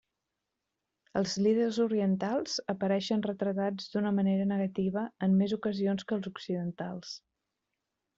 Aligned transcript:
Els 1.19 1.33
líders 1.47 1.75
orientals 1.83 2.55
apareixen 2.73 3.21
retratats 3.27 3.91
d'una 3.95 4.13
manera 4.21 4.47
negativa 4.53 5.03
en 5.27 5.37
més 5.43 5.55
ocasions 5.59 6.09
que 6.13 6.17
els 6.19 6.31
occidentals. 6.35 7.13